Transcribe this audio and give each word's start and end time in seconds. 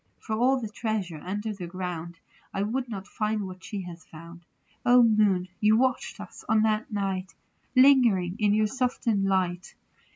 For 0.19 0.35
all 0.35 0.59
the 0.59 0.67
treasure 0.67 1.21
under 1.23 1.53
the 1.53 1.67
ground 1.67 2.17
I 2.55 2.63
would 2.63 2.89
not 2.89 3.05
find 3.07 3.45
what 3.45 3.63
she 3.63 3.81
has 3.81 4.03
found. 4.03 4.47
0 4.83 5.03
Moon, 5.03 5.47
you 5.59 5.77
watched 5.77 6.19
us 6.19 6.43
on 6.49 6.63
that 6.63 6.91
night, 6.91 7.35
Lingering 7.75 8.35
in 8.39 8.55
your 8.55 8.65
softened 8.65 9.25
light. 9.25 9.75